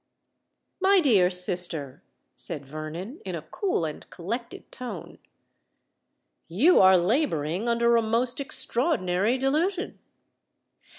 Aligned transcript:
"My 0.79 0.99
dear 0.99 1.29
sister," 1.29 2.01
said 2.33 2.65
Vernon, 2.65 3.21
in 3.23 3.35
a 3.35 3.43
cool 3.43 3.85
and 3.85 4.09
collected 4.09 4.71
tone, 4.71 5.19
"you 6.47 6.79
are 6.81 6.97
labouring 6.97 7.69
under 7.69 7.95
a 7.95 8.01
most 8.01 8.39
extraordinary 8.39 9.37
delusion. 9.37 9.99